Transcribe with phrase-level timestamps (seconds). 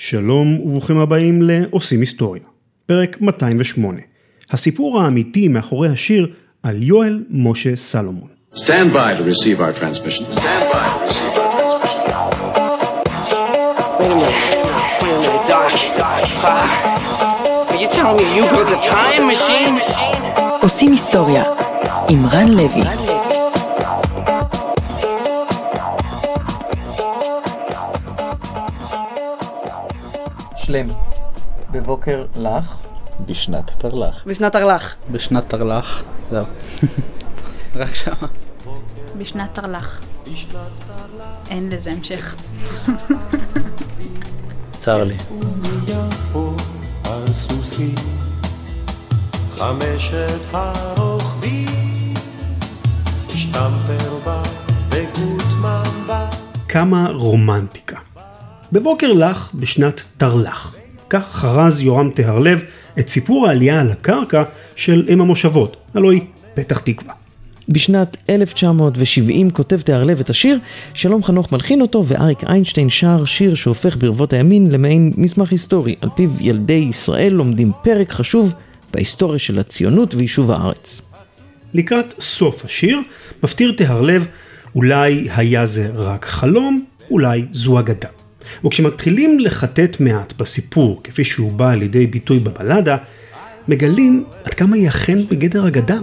[0.00, 2.42] שלום וברוכים הבאים ל"עושים היסטוריה",
[2.86, 4.00] פרק 208,
[4.50, 6.28] הסיפור האמיתי מאחורי השיר
[6.62, 8.28] על יואל משה סלומון.
[8.54, 8.58] Stand
[8.92, 10.24] by to receive our transmission.
[10.32, 12.88] Stand by to receive our
[18.82, 19.68] transmission.
[20.62, 21.44] עושים היסטוריה,
[22.10, 23.17] עם רן לוי.
[30.68, 30.88] שלם.
[31.70, 32.76] בבוקר לך.
[33.26, 34.24] בשנת תרל"ח.
[34.26, 34.94] בשנת תרל"ח.
[35.12, 36.02] בשנת תרל"ח.
[36.30, 36.44] זהו.
[37.80, 38.28] רק שמה.
[39.18, 40.00] בשנת תרל"ח.
[41.50, 42.36] אין לזה המשך.
[44.78, 45.14] צר לי.
[49.56, 52.14] חמשת הרוכבים,
[53.28, 54.42] שטמפר בא
[54.90, 56.30] וגוטמן בא.
[56.68, 58.07] כמה רומנטיקה.
[58.72, 60.74] בבוקר לך בשנת תרל"ח.
[61.10, 62.62] כך חרז יורם טהרלב
[62.98, 64.42] את סיפור העלייה על הקרקע
[64.76, 66.22] של אם המושבות, הלוא היא
[66.54, 67.14] פתח תקווה.
[67.68, 70.58] בשנת 1970 כותב תיארלב את השיר,
[70.94, 76.08] שלום חנוך מלחין אותו ואריק איינשטיין שר שיר שהופך ברבות הימין למעין מסמך היסטורי, על
[76.14, 78.54] פיו ילדי ישראל לומדים פרק חשוב
[78.92, 81.02] בהיסטוריה של הציונות ויישוב הארץ.
[81.74, 83.00] לקראת סוף השיר
[83.42, 84.26] מפטיר טהרלב
[84.74, 88.17] אולי היה זה רק חלום, אולי זו אגדה.
[88.64, 92.96] וכשמתחילים לחטט מעט בסיפור כפי שהוא בא לידי ביטוי בבלדה,
[93.68, 95.98] מגלים עד כמה היא אכן בגדר אגדה.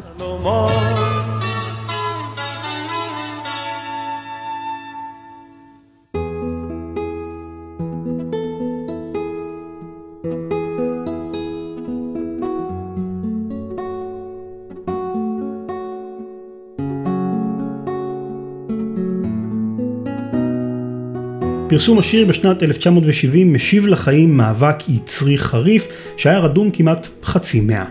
[21.75, 25.87] פרסום השיר בשנת 1970 משיב לחיים מאבק יצרי חריף
[26.17, 27.85] שהיה רדום כמעט חצי מאה.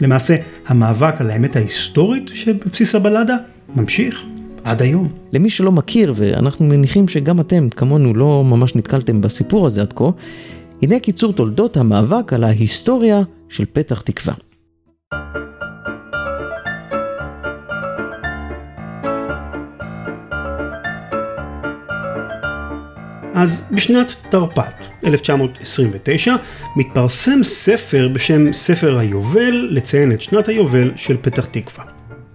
[0.00, 0.36] למעשה,
[0.66, 3.36] המאבק על האמת ההיסטורית שבבסיס הבלדה
[3.76, 4.22] ממשיך
[4.64, 5.08] עד היום.
[5.32, 10.10] למי שלא מכיר, ואנחנו מניחים שגם אתם כמונו לא ממש נתקלתם בסיפור הזה עד כה,
[10.82, 14.34] הנה קיצור תולדות המאבק על ההיסטוריה של פתח תקווה.
[23.38, 26.34] אז בשנת תרפ"ט, 1929,
[26.76, 31.84] מתפרסם ספר בשם ספר היובל לציין את שנת היובל של פתח תקווה.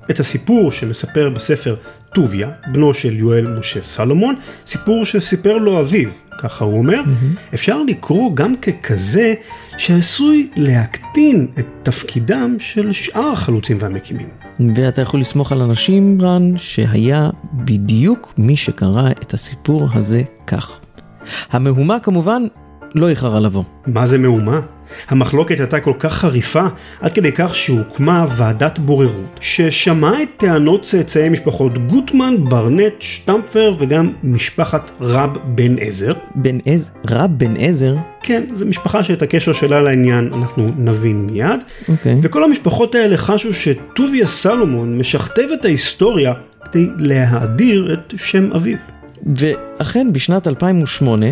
[0.10, 1.76] את הסיפור שמספר בספר
[2.14, 7.54] טוביה, בנו של יואל משה סלומון, סיפור שסיפר לו אביו, ככה הוא אומר, mm-hmm.
[7.54, 9.34] אפשר לקרוא גם ככזה
[9.78, 14.28] שעשוי להקטין את תפקידם של שאר החלוצים והמקימים.
[14.76, 20.80] ואתה יכול לסמוך על אנשים, רן, שהיה בדיוק מי שקרא את הסיפור הזה כך.
[21.52, 22.44] המהומה כמובן
[22.96, 23.64] לא איחרה לבוא.
[23.88, 24.60] מה זה מהומה?
[25.10, 26.64] המחלוקת הייתה כל כך חריפה,
[27.02, 34.10] עד כדי כך שהוקמה ועדת בוררות, ששמעה את טענות צאצאי משפחות גוטמן, ברנט, שטמפר וגם
[34.24, 36.12] משפחת רב בן עזר.
[36.36, 36.90] בן עזר?
[37.10, 37.96] רב בן עזר?
[38.24, 41.60] כן, זו משפחה שאת הקשר שלה לעניין אנחנו נבין מיד.
[41.90, 42.20] אוקיי.
[42.24, 46.34] וכל המשפחות האלה חשו שטוביה סלומון משכתב את ההיסטוריה
[46.66, 48.93] כדי להאדיר את שם אביו.
[49.26, 51.26] ואכן בשנת 2008,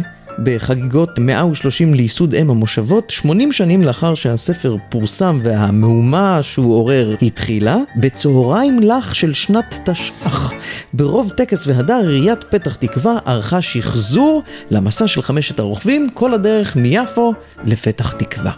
[0.44, 8.80] בחגיגות 130 לייסוד אם המושבות, 80 שנים לאחר שהספר פורסם והמהומה שהוא עורר התחילה, בצהריים
[8.80, 10.52] לך של שנת תשס"ח,
[10.94, 17.34] ברוב טקס והדר עיריית פתח תקווה ערכה שחזור למסע של חמשת הרוכבים, כל הדרך מיפו
[17.64, 18.52] לפתח תקווה.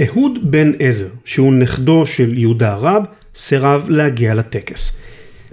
[0.00, 3.02] אהוד בן עזר, שהוא נכדו של יהודה רב,
[3.34, 4.96] סירב להגיע לטקס.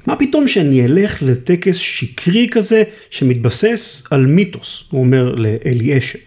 [0.06, 6.20] מה פתאום שאני אלך לטקס שקרי כזה שמתבסס על מיתוס, הוא אומר לאלי אשד.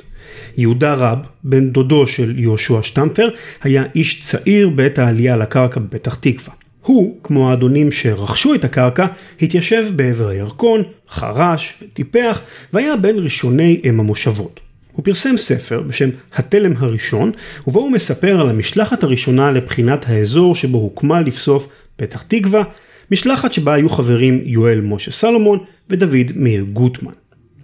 [0.57, 3.29] יהודה רב, בן דודו של יהושע שטמפר,
[3.63, 6.55] היה איש צעיר בעת העלייה לקרקע בפתח תקווה.
[6.83, 9.07] הוא, כמו האדונים שרכשו את הקרקע,
[9.43, 12.41] התיישב בעבר הירקון, חרש וטיפח,
[12.73, 14.61] והיה בין ראשוני אם המושבות.
[14.93, 17.33] הוא פרסם ספר בשם התלם הראשון,
[17.67, 22.63] ובו הוא מספר על המשלחת הראשונה לבחינת האזור שבו הוקמה לבסוף פתח תקווה,
[23.11, 25.59] משלחת שבה היו חברים יואל משה סלומון
[25.91, 27.13] ודוד מאיר גוטמן.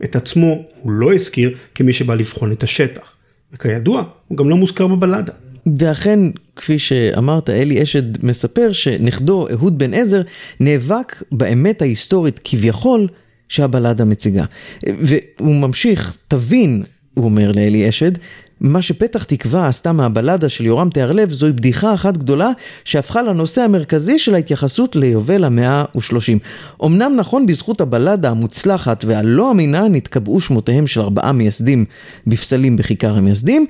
[0.05, 3.13] את עצמו הוא לא הזכיר כמי שבא לבחון את השטח,
[3.53, 5.33] וכידוע, הוא גם לא מוזכר בבלדה.
[5.79, 6.21] ואכן,
[6.57, 10.23] כפי שאמרת, אלי אשד מספר שנכדו אהוד בן עזר
[10.61, 13.09] נאבק באמת ההיסטורית כביכול
[13.49, 14.45] שהבלדה מציגה.
[14.87, 16.83] והוא ממשיך, תבין,
[17.15, 18.13] הוא אומר לאלי אשד,
[18.61, 22.51] מה שפתח תקווה עשתה מהבלדה של יורם תיארלב זוהי בדיחה אחת גדולה
[22.85, 26.39] שהפכה לנושא המרכזי של ההתייחסות ליובל המאה ושלושים.
[26.85, 31.85] אמנם נכון בזכות הבלדה המוצלחת והלא אמינה נתקבעו שמותיהם של ארבעה מייסדים
[32.27, 33.67] בפסלים בכיכר המייסדים,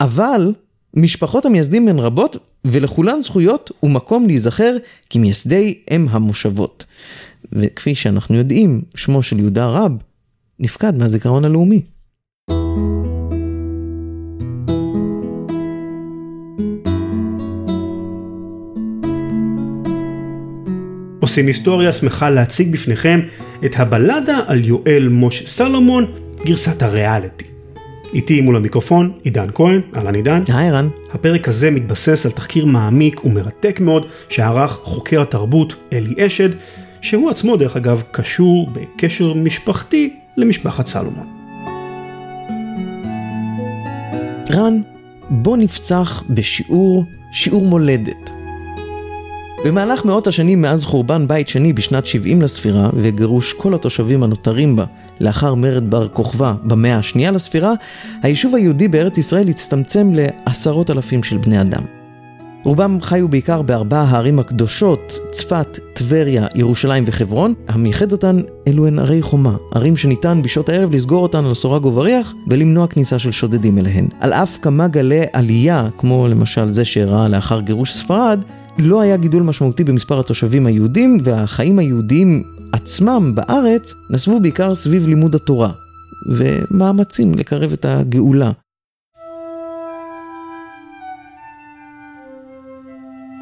[0.00, 0.52] אבל
[0.96, 4.76] משפחות המייסדים הן רבות ולכולן זכויות ומקום להיזכר
[5.10, 6.84] כמייסדי אם המושבות.
[7.52, 9.92] וכפי שאנחנו יודעים, שמו של יהודה רב
[10.60, 11.82] נפקד מהזיכרון הלאומי.
[21.32, 23.20] עושים היסטוריה שמחה להציג בפניכם
[23.64, 26.06] את הבלדה על יואל משה סלומון,
[26.44, 27.44] גרסת הריאליטי.
[28.14, 30.42] איתי מול המיקרופון עידן כהן, אהלן עידן.
[30.48, 30.88] היי רן.
[31.12, 36.48] הפרק הזה מתבסס על תחקיר מעמיק ומרתק מאוד שערך חוקר התרבות אלי אשד,
[37.00, 41.26] שהוא עצמו דרך אגב קשור בקשר משפחתי למשפחת סלומון.
[44.50, 44.80] רן,
[45.30, 48.41] בוא נפצח בשיעור, שיעור מולדת.
[49.64, 54.84] במהלך מאות השנים מאז חורבן בית שני בשנת 70 לספירה וגירוש כל התושבים הנותרים בה
[55.20, 57.72] לאחר מרד בר כוכבא במאה השנייה לספירה,
[58.22, 61.82] היישוב היהודי בארץ ישראל הצטמצם לעשרות אלפים של בני אדם.
[62.64, 67.54] רובם חיו בעיקר בארבע הערים הקדושות, צפת, טבריה, ירושלים וחברון.
[67.68, 72.34] המייחד אותן אלו הן ערי חומה, ערים שניתן בשעות הערב לסגור אותן על סורג ובריח
[72.48, 74.08] ולמנוע כניסה של שודדים אליהן.
[74.20, 78.44] על אף כמה גלי עלייה, כמו למשל זה שאירע לאחר גירוש ספרד,
[78.78, 82.42] לא היה גידול משמעותי במספר התושבים היהודים, והחיים היהודיים
[82.72, 85.72] עצמם בארץ נסבו בעיקר סביב לימוד התורה,
[86.30, 88.50] ומאמצים לקרב את הגאולה.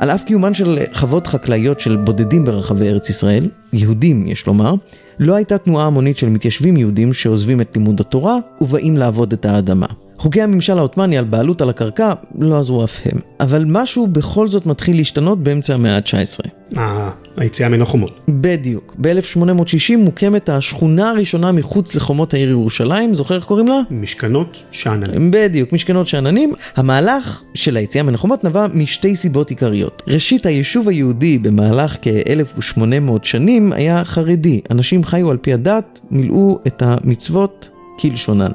[0.01, 4.75] על אף קיומן של חוות חקלאיות של בודדים ברחבי ארץ ישראל, יהודים יש לומר,
[5.19, 9.87] לא הייתה תנועה המונית של מתיישבים יהודים שעוזבים את לימוד התורה ובאים לעבוד את האדמה.
[10.21, 14.67] חוקי הממשל העות'מאני על בעלות על הקרקע לא עזרו אף הם, אבל משהו בכל זאת
[14.67, 16.51] מתחיל להשתנות באמצע המאה ה-19.
[16.77, 18.21] אה, היציאה מן החומות.
[18.29, 18.95] בדיוק.
[18.99, 23.81] ב-1860 מוקמת השכונה הראשונה מחוץ לחומות העיר ירושלים, זוכר איך קוראים לה?
[23.91, 25.31] משכנות שאננים.
[25.31, 26.55] בדיוק, משכנות שאננים.
[26.77, 30.03] המהלך של היציאה מן החומות נבע משתי סיבות עיקריות.
[30.07, 34.61] ראשית, היישוב היהודי במהלך כ-1800 שנים היה חרדי.
[34.71, 37.69] אנשים חיו על פי הדת, מילאו את המצוות
[38.01, 38.51] כלשונן.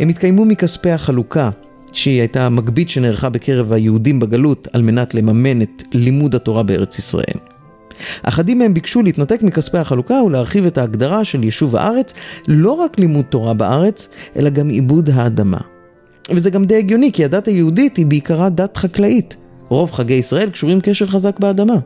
[0.00, 1.50] הם התקיימו מכספי החלוקה,
[1.92, 7.40] שהיא הייתה מגבית שנערכה בקרב היהודים בגלות על מנת לממן את לימוד התורה בארץ ישראל.
[8.22, 12.14] אחדים מהם ביקשו להתנתק מכספי החלוקה ולהרחיב את ההגדרה של יישוב הארץ,
[12.48, 15.58] לא רק לימוד תורה בארץ, אלא גם עיבוד האדמה.
[16.30, 19.36] וזה גם די הגיוני, כי הדת היהודית היא בעיקרה דת חקלאית.
[19.68, 21.76] רוב חגי ישראל קשורים קשר חזק באדמה.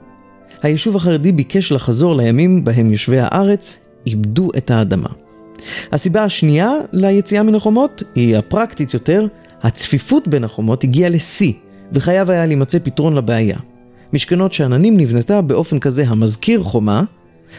[0.63, 5.09] היישוב החרדי ביקש לחזור לימים בהם יושבי הארץ איבדו את האדמה.
[5.93, 9.27] הסיבה השנייה ליציאה מן החומות היא הפרקטית יותר,
[9.63, 11.53] הצפיפות בין החומות הגיעה לשיא,
[11.93, 13.57] וחייב היה להימצא פתרון לבעיה.
[14.13, 17.03] משכנות שאננים נבנתה באופן כזה המזכיר חומה,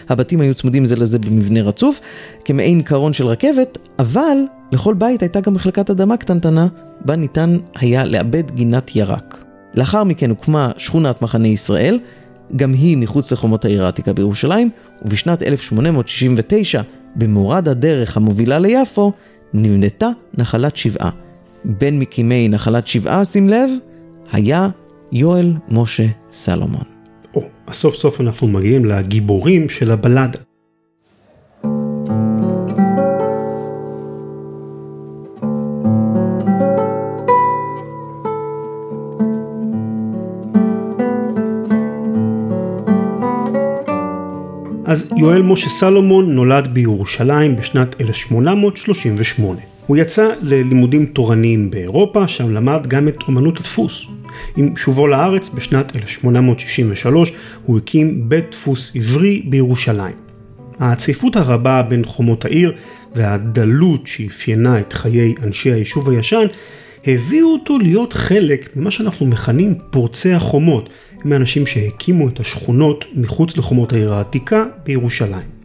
[0.10, 2.02] הבתים היו צמודים זה לזה במבנה רצוף,
[2.46, 4.38] כמעין קרון של רכבת, אבל
[4.72, 6.68] לכל בית הייתה גם מחלקת אדמה קטנטנה,
[7.06, 9.46] בה ניתן היה לאבד גינת ירק.
[9.74, 12.00] לאחר מכן הוקמה שכונת מחנה ישראל,
[12.56, 14.70] גם היא מחוץ לחומות העיר העתיקה בירושלים,
[15.02, 16.82] ובשנת 1869
[17.16, 19.12] במורד הדרך המובילה ליפו
[19.54, 21.10] נבנתה נחלת שבעה.
[21.66, 23.70] בין מקימי נחלת שבעה, שים לב,
[24.32, 24.70] היה
[25.12, 26.84] יואל משה סלומון.
[27.36, 30.40] או, סוף סוף אנחנו מגיעים לגיבורים של הבלדה.
[44.96, 49.60] אז יואל משה סלומון נולד בירושלים בשנת 1838.
[49.88, 54.06] הוא יצא ללימודים תורניים באירופה, שם למד גם את אומנות הדפוס.
[54.58, 57.34] עם שובו לארץ בשנת 1863
[57.64, 60.16] הוא הקים בית דפוס עברי בירושלים.
[60.80, 62.74] הצפיפות הרבה בין חומות העיר
[63.16, 66.46] והדלות שאפיינה את חיי אנשי היישוב הישן
[67.08, 70.90] הביאו אותו להיות חלק ממה שאנחנו מכנים פורצי החומות,
[71.26, 75.56] מאנשים שהקימו את השכונות מחוץ לחומות העיר העתיקה בירושלים.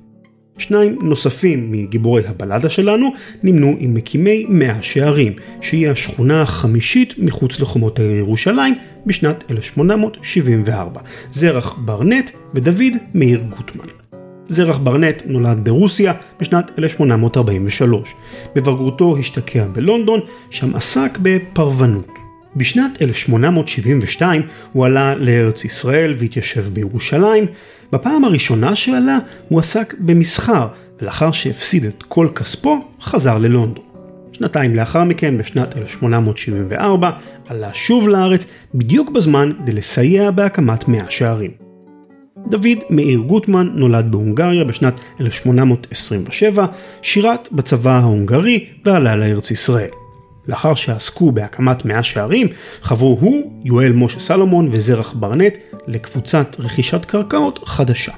[0.59, 3.13] שניים נוספים מגיבורי הבלדה שלנו
[3.43, 8.75] נמנו עם מקימי מאה שערים, שהיא השכונה החמישית מחוץ לחומות העיר ירושלים
[9.07, 11.01] בשנת 1874.
[11.31, 13.85] זרח ברנט ודוד מאיר גוטמן.
[14.49, 18.15] זרח ברנט נולד ברוסיה בשנת 1843.
[18.55, 22.30] בבגרותו השתקע בלונדון, שם עסק בפרוונות.
[22.57, 24.43] בשנת 1872
[24.73, 27.47] הוא עלה לארץ ישראל והתיישב בירושלים.
[27.93, 30.69] בפעם הראשונה שעלה הוא עסק במסחר,
[31.01, 33.85] ולאחר שהפסיד את כל כספו, חזר ללונדון.
[34.33, 37.11] שנתיים לאחר מכן, בשנת 1874,
[37.49, 41.51] עלה שוב לארץ, בדיוק בזמן כדי לסייע בהקמת מאה שערים.
[42.49, 46.67] דוד מאיר גוטמן נולד בהונגריה בשנת 1827,
[47.03, 50.00] שירת בצבא ההונגרי ועלה לארץ ישראל.
[50.51, 52.49] לאחר שעסקו בהקמת מאה שערים,
[52.83, 55.55] חברו הוא, יואל משה סלומון וזרח ברנט
[55.87, 58.13] לקבוצת רכישת קרקעות חדשה.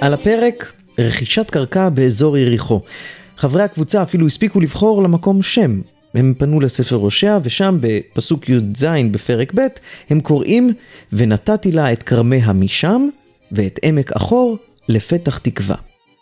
[0.00, 2.80] על הפרק, רכישת קרקע באזור יריחו.
[3.36, 5.80] חברי הקבוצה אפילו הספיקו לבחור למקום שם.
[6.14, 9.60] הם פנו לספר הושע, ושם בפסוק י"ז בפרק ב',
[10.10, 10.72] הם קוראים,
[11.12, 13.08] ונתתי לה את כרמיה משם,
[13.52, 15.76] ואת עמק אחור לפתח תקווה.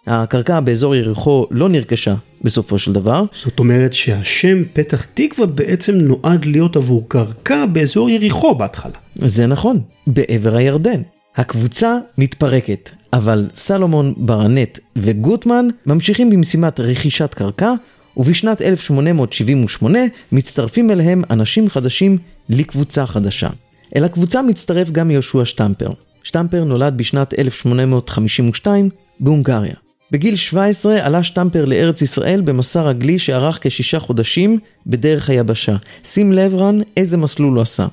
[0.07, 3.25] הקרקע באזור יריחו לא נרכשה בסופו של דבר.
[3.33, 8.93] זאת אומרת שהשם פתח תקווה בעצם נועד להיות עבור קרקע באזור יריחו בהתחלה.
[9.15, 11.03] זה נכון, בעבר הירדן.
[11.37, 17.73] הקבוצה מתפרקת, אבל סלומון, ברנט וגוטמן ממשיכים במשימת רכישת קרקע,
[18.17, 19.99] ובשנת 1878
[20.33, 23.49] מצטרפים אליהם אנשים חדשים לקבוצה חדשה.
[23.97, 25.91] אל הקבוצה מצטרף גם יהושע שטמפר.
[26.23, 28.89] שטמפר נולד בשנת 1852
[29.21, 29.75] בהונגריה.
[30.11, 35.77] בגיל 17 עלה שטמפר לארץ ישראל במסע רגלי שארך כשישה חודשים בדרך היבשה.
[36.05, 37.87] שים לב רן איזה מסלול הוא עשה.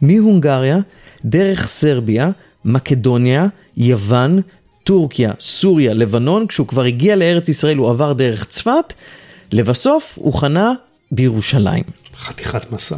[0.00, 0.78] מהונגריה,
[1.24, 2.30] דרך סרביה,
[2.64, 4.40] מקדוניה, יוון,
[4.84, 8.92] טורקיה, סוריה, לבנון, כשהוא כבר הגיע לארץ ישראל הוא עבר דרך צפת,
[9.52, 10.72] לבסוף הוא חנה
[11.10, 11.84] בירושלים.
[12.14, 12.96] חתיכת מסע.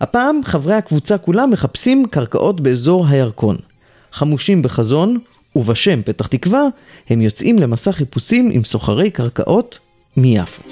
[0.00, 3.56] הפעם חברי הקבוצה כולם מחפשים קרקעות באזור הירקון.
[4.12, 5.18] חמושים בחזון
[5.56, 6.62] ובשם פתח תקווה,
[7.10, 9.78] הם יוצאים למסע חיפושים עם סוחרי קרקעות
[10.16, 10.62] מיפו.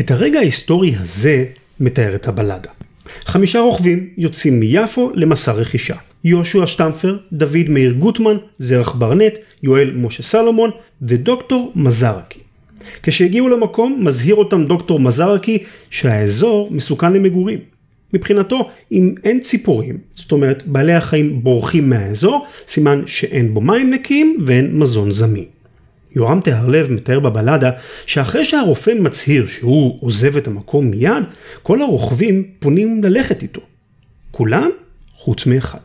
[0.00, 1.44] את הרגע ההיסטורי הזה
[1.80, 2.70] מתארת הבלדה.
[3.24, 5.96] חמישה רוכבים יוצאים מיפו למסע רכישה.
[6.24, 10.70] יהושע שטמפר, דוד מאיר גוטמן, זרח ברנט, יואל משה סלומון
[11.02, 12.40] ודוקטור מזרקי.
[13.02, 15.58] כשהגיעו למקום מזהיר אותם דוקטור מזרקי
[15.90, 17.58] שהאזור מסוכן למגורים.
[18.14, 24.36] מבחינתו, אם אין ציפורים, זאת אומרת בעלי החיים בורחים מהאזור, סימן שאין בו מים נקיים
[24.46, 25.44] ואין מזון זמין.
[26.18, 27.70] יורם תהרלב מתאר בבלדה
[28.06, 31.24] שאחרי שהרופא מצהיר שהוא עוזב את המקום מיד,
[31.62, 33.60] כל הרוכבים פונים ללכת איתו.
[34.30, 34.70] כולם
[35.16, 35.78] חוץ מאחד.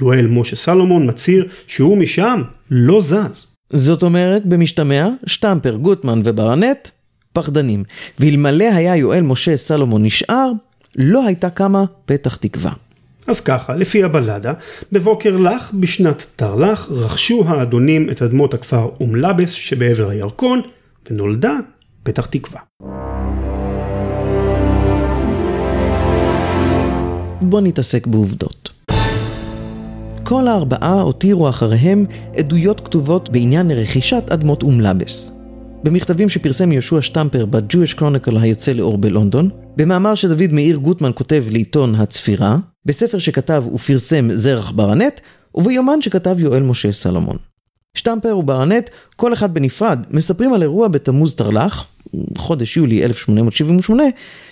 [0.00, 3.46] יואל משה סלומון מצהיר שהוא משם לא זז.
[3.70, 6.88] זאת אומרת, במשתמע, שטמפר, גוטמן וברנט
[7.32, 7.84] פחדנים.
[8.18, 10.50] ואלמלא היה יואל משה סלומון נשאר,
[10.96, 12.72] לא הייתה קמה פתח תקווה.
[13.26, 14.52] אז ככה, לפי הבלדה,
[14.92, 20.60] בבוקר לך בשנת תרל"ח רכשו האדונים את אדמות הכפר אום לבס שבעבר הירקון,
[21.10, 21.56] ונולדה
[22.02, 22.60] פתח תקווה.
[27.40, 28.70] בוא נתעסק בעובדות.
[30.22, 32.04] כל הארבעה הותירו אחריהם
[32.36, 35.33] עדויות כתובות בעניין רכישת אדמות אום לבס.
[35.84, 41.94] במכתבים שפרסם יהושע שטמפר ב-Jewish Chronicle היוצא לאור בלונדון, במאמר שדוד מאיר גוטמן כותב לעיתון
[41.94, 45.20] הצפירה, בספר שכתב ופרסם זרח ברנט,
[45.54, 47.36] וביומן שכתב יואל משה סלומון.
[47.94, 51.86] שטמפר וברנט, כל אחד בנפרד, מספרים על אירוע בתמוז תרל"ח,
[52.36, 54.02] חודש יולי 1878,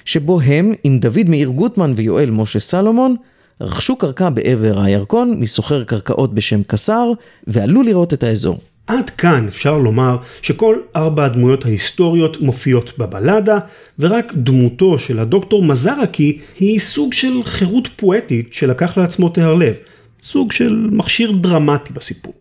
[0.05, 3.17] שבו הם, עם דוד מאיר גוטמן ויואל משה סלומון,
[3.61, 7.13] רכשו קרקע בעבר הירקון מסוחר קרקעות בשם קסר,
[7.47, 8.59] ועלו לראות את האזור.
[8.93, 13.59] עד כאן אפשר לומר שכל ארבע הדמויות ההיסטוריות מופיעות בבלדה,
[13.99, 19.75] ורק דמותו של הדוקטור מזרקי היא סוג של חירות פואטית שלקח לעצמו תהרלב,
[20.23, 22.35] סוג של מכשיר דרמטי בסיפור.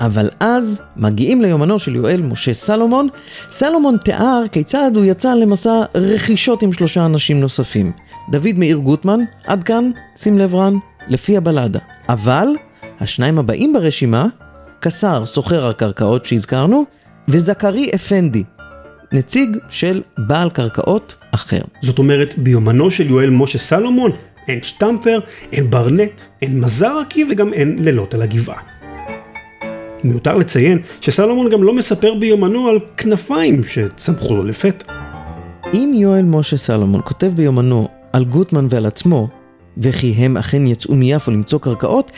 [0.00, 3.08] אבל אז מגיעים ליומנו של יואל משה סלומון.
[3.50, 7.92] סלומון תיאר כיצד הוא יצא למסע רכישות עם שלושה אנשים נוספים.
[8.30, 10.74] דוד מאיר גוטמן, עד כאן, שים לב רן,
[11.08, 11.78] לפי הבלדה.
[12.08, 12.46] אבל
[13.02, 14.26] השניים הבאים ברשימה,
[14.80, 16.84] קסר סוחר הקרקעות שהזכרנו,
[17.28, 18.44] וזכרי אפנדי,
[19.12, 21.60] נציג של בעל קרקעות אחר.
[21.82, 24.10] זאת אומרת, ביומנו של יואל משה סלומון
[24.48, 25.18] אין שטמפר,
[25.52, 26.10] אין ברנט,
[26.42, 28.60] אין מזרקי וגם אין לילות על הגבעה.
[30.04, 34.92] מיותר לציין שסלומון גם לא מספר ביומנו על כנפיים שצמחו לו לפתע.
[35.74, 39.28] אם יואל משה סלומון כותב ביומנו על גוטמן ועל עצמו,
[39.78, 42.10] וכי הם אכן יצאו מיפו למצוא קרקעות,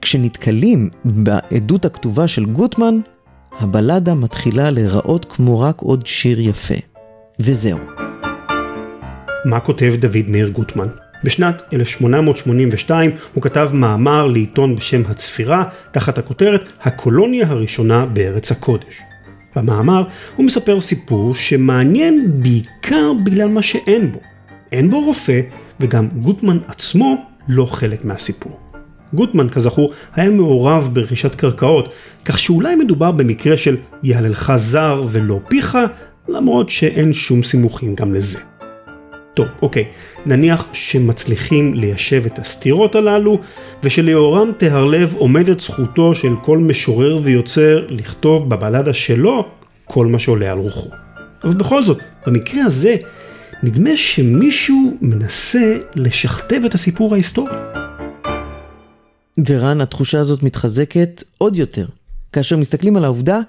[0.00, 2.98] כשנתקלים בעדות הכתובה של גוטמן,
[3.60, 6.74] הבלדה מתחילה להיראות כמו רק עוד שיר יפה.
[7.40, 7.78] וזהו.
[9.44, 10.88] מה כותב דוד מאיר גוטמן?
[11.24, 19.00] בשנת 1882 הוא כתב מאמר לעיתון בשם הצפירה, תחת הכותרת הקולוניה הראשונה בארץ הקודש.
[19.56, 20.04] במאמר
[20.36, 24.20] הוא מספר סיפור שמעניין בעיקר בגלל מה שאין בו.
[24.72, 25.40] אין בו רופא,
[25.82, 27.16] וגם גוטמן עצמו
[27.48, 28.60] לא חלק מהסיפור.
[29.14, 31.92] גוטמן, כזכור, היה מעורב ברכישת קרקעות,
[32.24, 35.78] כך שאולי מדובר במקרה של יהללך זר ולא פיך,
[36.28, 38.38] למרות שאין שום סימוכים גם לזה.
[39.34, 39.84] טוב, אוקיי,
[40.26, 43.38] נניח שמצליחים ליישב את הסתירות הללו,
[43.82, 49.48] ושליאורם תהרלב עומדת זכותו של כל משורר ויוצר לכתוב בבלדה שלו
[49.84, 50.90] כל מה שעולה על רוחו.
[51.44, 52.96] אבל בכל זאת, במקרה הזה,
[53.62, 57.52] נדמה שמישהו מנסה לשכתב את הסיפור ההיסטורי.
[59.48, 61.86] ורן, התחושה הזאת מתחזקת עוד יותר,
[62.32, 63.40] כאשר מסתכלים על העובדה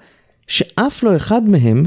[0.46, 1.86] שאף לא אחד מהם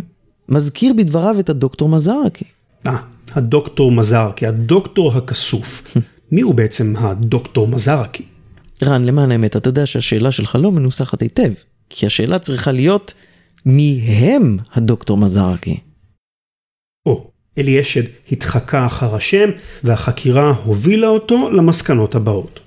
[0.49, 2.45] מזכיר בדבריו את הדוקטור מזרקי.
[2.87, 2.97] אה,
[3.31, 5.97] הדוקטור מזרקי, הדוקטור הכסוף.
[6.31, 8.23] מי הוא בעצם הדוקטור מזרקי?
[8.83, 11.51] רן, למען האמת, אתה יודע שהשאלה שלך לא מנוסחת היטב,
[11.89, 13.13] כי השאלה צריכה להיות
[13.65, 15.77] מי הם הדוקטור מזרקי.
[17.57, 19.49] או, אלי אשד התחקה אחר השם,
[19.83, 22.59] והחקירה הובילה אותו למסקנות הבאות.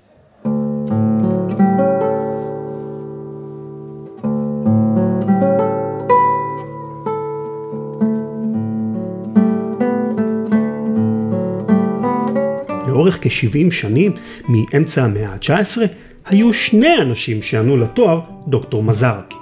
[12.88, 14.12] לאורך כ-70 שנים,
[14.48, 15.78] מאמצע המאה ה-19,
[16.26, 19.36] היו שני אנשים שענו לתואר דוקטור מזרקי.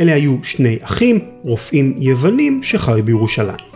[0.00, 3.67] אלה היו שני אחים, רופאים יוונים שחיו בירושלים.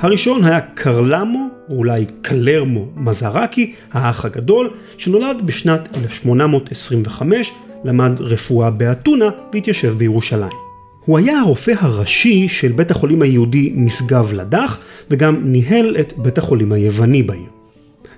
[0.00, 7.52] הראשון היה קרלמו, או אולי קלרמו מזרקי, האח הגדול, שנולד בשנת 1825,
[7.84, 10.56] למד רפואה באתונה והתיישב בירושלים.
[11.04, 14.78] הוא היה הרופא הראשי של בית החולים היהודי משגב לדח,
[15.10, 17.46] וגם ניהל את בית החולים היווני בעיר.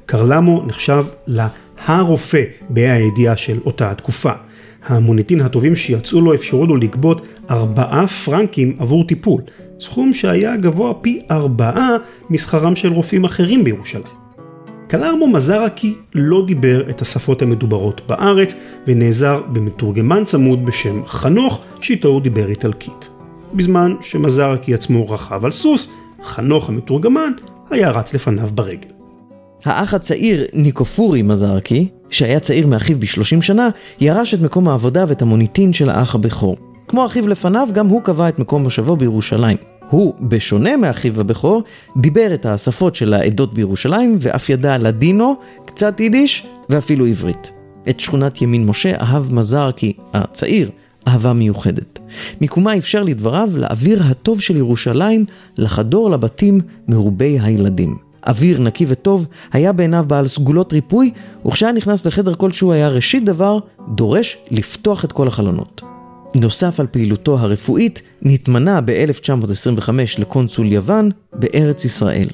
[0.07, 4.33] קרלמו נחשב להרופא בה"א הידיעה של אותה התקופה.
[4.89, 9.43] המוניטין הטובים שיצאו לו אפשרו לו לגבות ארבעה פרנקים עבור טיפול,
[9.81, 11.97] סכום שהיה גבוה פי ארבעה
[12.31, 14.29] משכרם של רופאים אחרים בירושלים.
[14.89, 18.55] קלרמו מזרקי לא דיבר את השפות המדוברות בארץ
[18.87, 23.09] ונעזר במתורגמן צמוד בשם חנוך שאיתו הוא דיבר איטלקית.
[23.55, 25.89] בזמן שמזרקי עצמו רכב על סוס,
[26.25, 27.33] חנוך המתורגמן
[27.71, 28.98] היה רץ לפניו ברגל.
[29.65, 33.69] האח הצעיר ניקופורי מזרקי, שהיה צעיר מאחיו ב-30 שנה,
[34.01, 36.57] ירש את מקום העבודה ואת המוניטין של האח הבכור.
[36.89, 39.57] כמו אחיו לפניו, גם הוא קבע את מקום מושבו בירושלים.
[39.91, 41.63] הוא, בשונה מאחיו הבכור,
[41.97, 47.51] דיבר את השפות של העדות בירושלים, ואף ידע לדינו, קצת יידיש, ואפילו עברית.
[47.89, 50.71] את שכונת ימין משה אהב מזרקי, הצעיר,
[51.09, 52.01] אהבה מיוחדת.
[52.41, 55.25] מיקומה אפשר לדבריו לאוויר הטוב של ירושלים
[55.59, 58.08] לחדור לבתים מרובי הילדים.
[58.29, 61.11] אוויר נקי וטוב היה בעיניו בעל סגולות ריפוי,
[61.47, 65.83] וכשהיה נכנס לחדר כלשהו היה ראשית דבר דורש לפתוח את כל החלונות.
[66.35, 72.29] נוסף על פעילותו הרפואית, נתמנה ב-1925 לקונסול יוון בארץ ישראל.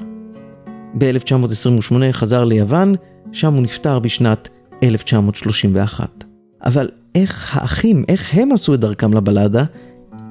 [0.98, 2.94] ב-1928 חזר ליוון,
[3.32, 4.48] שם הוא נפטר בשנת
[4.82, 6.24] 1931.
[6.64, 9.64] אבל איך האחים, איך הם עשו את דרכם לבלדה,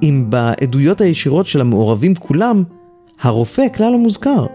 [0.02, 2.64] אם בעדויות הישירות של המעורבים כולם,
[3.20, 4.46] הרופא כלל לא מוזכר?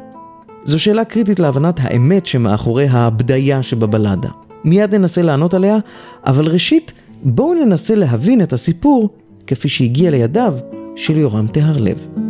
[0.64, 4.30] זו שאלה קריטית להבנת האמת שמאחורי הבדיה שבבלדה.
[4.64, 5.78] מיד ננסה לענות עליה,
[6.26, 6.92] אבל ראשית,
[7.24, 9.10] בואו ננסה להבין את הסיפור
[9.48, 10.54] כפי שהגיע לידיו
[10.96, 12.29] של יורם טהרלב.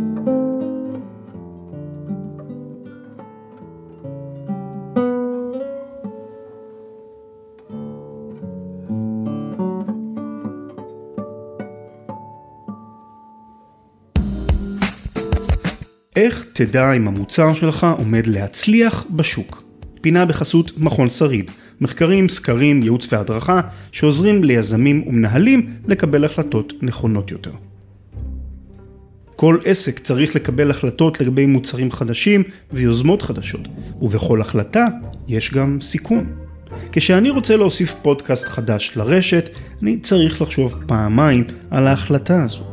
[16.16, 19.62] איך תדע אם המוצר שלך עומד להצליח בשוק?
[20.00, 23.60] פינה בחסות מכון שריד, מחקרים, סקרים, ייעוץ והדרכה
[23.92, 27.50] שעוזרים ליזמים ומנהלים לקבל החלטות נכונות יותר.
[29.36, 32.42] כל עסק צריך לקבל החלטות לגבי מוצרים חדשים
[32.72, 33.68] ויוזמות חדשות,
[34.00, 34.86] ובכל החלטה
[35.28, 36.26] יש גם סיכון.
[36.92, 39.50] כשאני רוצה להוסיף פודקאסט חדש לרשת,
[39.82, 42.64] אני צריך לחשוב פעמיים על ההחלטה הזו.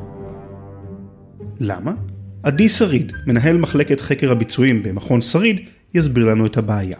[1.60, 1.91] למה?
[2.47, 5.60] עדי שריד, מנהל מחלקת חקר הביצועים במכון שריד,
[5.93, 6.97] יסביר לנו את הבעיה.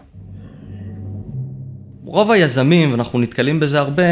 [2.04, 4.02] רוב היזמים, ואנחנו נתקלים בזה הרבה,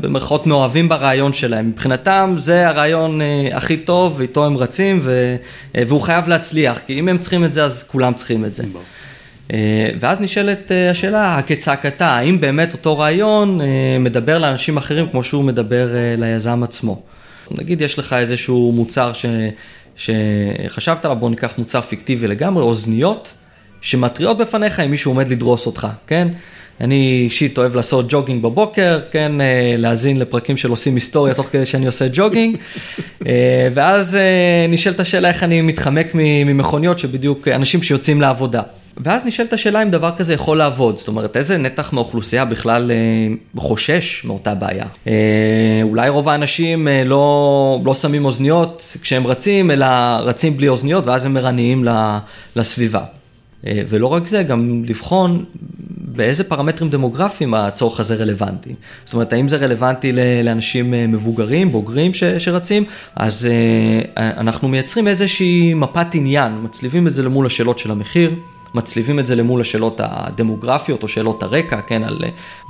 [0.00, 1.68] במרכאות מאוהבים ברעיון שלהם.
[1.68, 5.36] מבחינתם זה הרעיון אה, הכי טוב, ואיתו הם רצים, ו...
[5.76, 8.62] אה, והוא חייב להצליח, כי אם הם צריכים את זה, אז כולם צריכים את זה.
[9.52, 13.60] אה, ואז נשאלת השאלה, הכצעקתה, האם באמת אותו רעיון
[14.00, 17.02] מדבר לאנשים אחרים כמו שהוא מדבר ליזם עצמו?
[17.50, 19.26] נגיד יש לך איזשהו מוצר ש...
[19.96, 23.34] שחשבת עליו, בוא ניקח מוצר פיקטיבי לגמרי, אוזניות,
[23.80, 26.28] שמתריעות בפניך אם מישהו עומד לדרוס אותך, כן?
[26.80, 31.64] אני אישית אוהב לעשות ג'וגינג בבוקר, כן, אה, להאזין לפרקים של עושים היסטוריה תוך כדי
[31.64, 32.56] שאני עושה ג'וגינג,
[33.26, 38.62] אה, ואז אה, נשאלת השאלה איך אני מתחמק ממכוניות שבדיוק, אנשים שיוצאים לעבודה.
[39.04, 42.96] ואז נשאלת השאלה אם דבר כזה יכול לעבוד, זאת אומרת איזה נתח מהאוכלוסייה בכלל אה,
[43.56, 44.86] חושש מאותה בעיה.
[45.06, 45.12] אה,
[45.82, 49.86] אולי רוב האנשים אה, לא, לא שמים אוזניות כשהם רצים, אלא
[50.20, 51.84] רצים בלי אוזניות ואז הם מרניים
[52.56, 53.00] לסביבה.
[53.88, 55.44] ולא רק זה, גם לבחון
[55.88, 58.74] באיזה פרמטרים דמוגרפיים הצורך הזה רלוונטי.
[59.04, 60.12] זאת אומרת, האם זה רלוונטי
[60.44, 62.84] לאנשים מבוגרים, בוגרים ש, שרצים,
[63.16, 63.48] אז
[64.16, 68.30] אנחנו מייצרים איזושהי מפת עניין, מצליבים את זה למול השאלות של המחיר.
[68.76, 72.24] מצליבים את זה למול השאלות הדמוגרפיות או שאלות הרקע, כן, על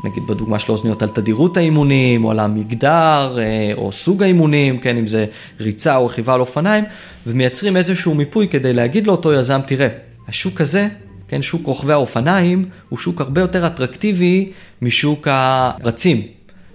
[0.04, 3.38] נגיד בדוגמה של האוזניות על תדירות האימונים, או על המגדר,
[3.76, 5.26] או סוג האימונים, כן, אם זה
[5.60, 6.84] ריצה או רכיבה על אופניים,
[7.26, 9.88] ומייצרים איזשהו מיפוי כדי להגיד לאותו יזם, תראה,
[10.28, 10.88] השוק הזה,
[11.28, 16.22] כן, שוק רוכבי האופניים, הוא שוק הרבה יותר אטרקטיבי משוק הרצים.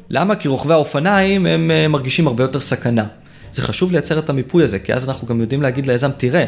[0.10, 0.36] למה?
[0.36, 3.06] כי רוכבי האופניים הם אה, מרגישים הרבה יותר סכנה.
[3.54, 6.46] זה חשוב לייצר את המיפוי הזה, כי אז אנחנו גם יודעים להגיד ליזם, תראה,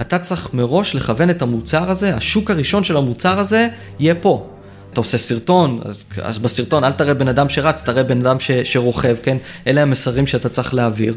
[0.00, 4.48] אתה צריך מראש לכוון את המוצר הזה, השוק הראשון של המוצר הזה יהיה פה.
[4.92, 8.50] אתה עושה סרטון, אז, אז בסרטון אל תראה בן אדם שרץ, תראה בן אדם ש,
[8.50, 9.36] שרוכב, כן?
[9.66, 11.14] אלה המסרים שאתה צריך להעביר.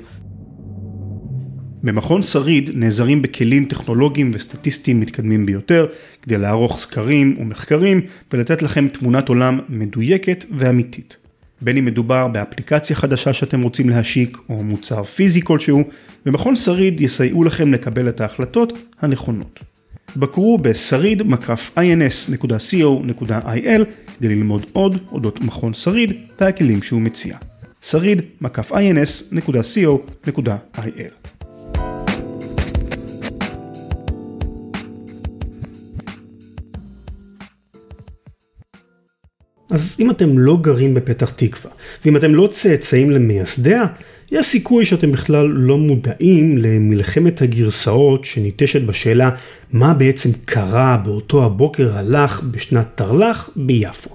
[1.83, 5.87] במכון שריד נעזרים בכלים טכנולוגיים וסטטיסטיים מתקדמים ביותר
[6.21, 8.01] כדי לערוך סקרים ומחקרים
[8.33, 11.24] ולתת לכם תמונת עולם מדויקת ואמיתית.
[11.61, 15.83] בין אם מדובר באפליקציה חדשה שאתם רוצים להשיק או מוצר פיזי כלשהו,
[16.25, 19.59] במכון שריד יסייעו לכם לקבל את ההחלטות הנכונות.
[20.17, 23.83] בקרו בשריד מקף ins.co.il
[24.17, 27.37] כדי ללמוד עוד אודות מכון שריד והכלים שהוא מציע.
[27.81, 28.21] שריד
[39.75, 41.71] אז אם אתם לא גרים בפתח תקווה,
[42.05, 43.83] ואם אתם לא צאצאים למייסדיה,
[44.31, 49.29] יש סיכוי שאתם בכלל לא מודעים למלחמת הגרסאות שניטשת בשאלה
[49.73, 54.09] מה בעצם קרה באותו הבוקר הלך בשנת תרל"ח ביפו.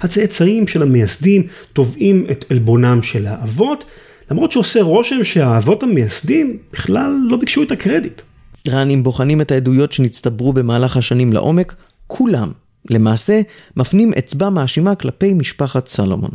[0.00, 3.84] הצאצאים של המייסדים תובעים את עלבונם של האבות,
[4.30, 8.20] למרות שעושה רושם שהאבות המייסדים בכלל לא ביקשו את הקרדיט.
[8.68, 11.74] רן, אם בוחנים את העדויות שנצטברו במהלך השנים לעומק,
[12.06, 12.52] כולם
[12.90, 13.40] למעשה,
[13.76, 16.30] מפנים אצבע מאשימה כלפי משפחת סלומון.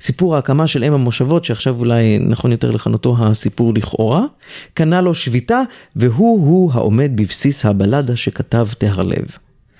[0.00, 4.24] סיפור ההקמה של אם המושבות, שעכשיו אולי נכון יותר לכנותו הסיפור לכאורה,
[4.74, 5.62] קנה לו שביתה,
[5.96, 9.26] והוא-הוא העומד בבסיס הבלדה שכתב טהרלב.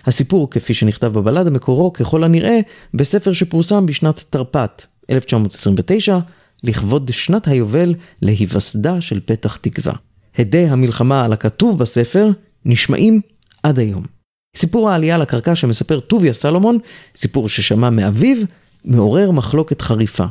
[0.06, 2.60] הסיפור, כפי שנכתב בבלדה, מקורו ככל הנראה
[2.94, 6.18] בספר שפורסם בשנת תרפ"ט, 1929,
[6.64, 9.92] לכבוד שנת היובל להיווסדה של פתח תקווה.
[10.38, 12.30] הדי המלחמה על הכתוב בספר
[12.64, 13.20] נשמעים
[13.62, 14.15] עד היום.
[14.56, 16.78] סיפור העלייה לקרקע שמספר טוביה סלומון,
[17.14, 18.36] סיפור ששמע מאביו,
[18.84, 20.24] מעורר מחלוקת חריפה.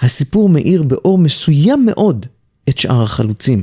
[0.00, 2.26] הסיפור מאיר באור מסוים מאוד
[2.68, 3.62] את שאר החלוצים.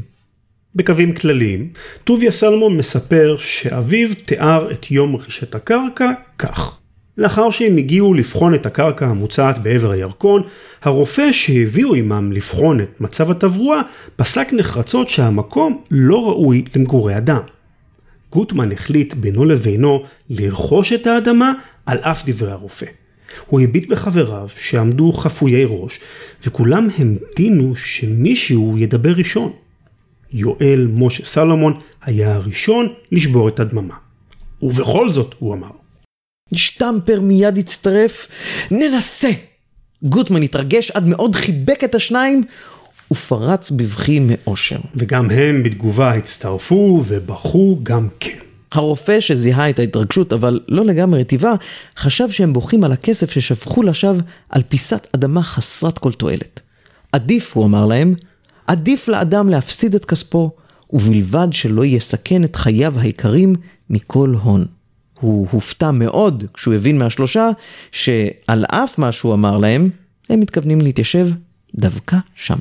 [0.75, 1.69] בקווים כלליים,
[2.03, 6.77] טוביה סלומון מספר שאביו תיאר את יום רכישת הקרקע כך:
[7.17, 10.41] לאחר שהם הגיעו לבחון את הקרקע המוצעת בעבר הירקון,
[10.81, 13.81] הרופא שהביאו עמם לבחון את מצב התברואה,
[14.15, 17.39] פסק נחרצות שהמקום לא ראוי למגורי אדם.
[18.31, 21.53] גוטמן החליט בינו לבינו לרכוש את האדמה
[21.85, 22.85] על אף דברי הרופא.
[23.47, 25.99] הוא הביט בחבריו שעמדו חפויי ראש,
[26.45, 29.53] וכולם המתינו שמישהו ידבר ראשון.
[30.31, 33.95] יואל משה סלומון היה הראשון לשבור את הדממה.
[34.61, 35.69] ובכל זאת, הוא אמר.
[36.53, 38.27] שטמפר מיד הצטרף,
[38.71, 39.29] ננסה!
[40.03, 42.43] גוטמן התרגש עד מאוד חיבק את השניים,
[43.11, 44.79] ופרץ בבכי מאושר.
[44.95, 48.37] וגם הם בתגובה הצטרפו ובכו גם כן.
[48.71, 51.53] הרופא שזיהה את ההתרגשות, אבל לא לגמרי רטיבה,
[51.97, 56.59] חשב שהם בוכים על הכסף ששפכו לשווא על פיסת אדמה חסרת כל תועלת.
[57.11, 58.13] עדיף, הוא אמר להם,
[58.67, 60.51] עדיף לאדם להפסיד את כספו,
[60.89, 63.55] ובלבד שלא יסכן את חייו היקרים
[63.89, 64.65] מכל הון.
[65.19, 67.49] הוא הופתע מאוד כשהוא הבין מהשלושה
[67.91, 69.89] שעל אף מה שהוא אמר להם,
[70.29, 71.27] הם מתכוונים להתיישב
[71.75, 72.59] דווקא שם.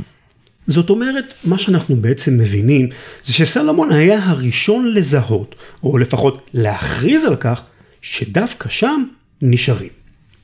[0.69, 2.89] זאת אומרת, מה שאנחנו בעצם מבינים,
[3.25, 7.63] זה שסלומון היה הראשון לזהות, או לפחות להכריז על כך,
[8.03, 9.05] שדווקא שם
[9.43, 9.89] נשארים.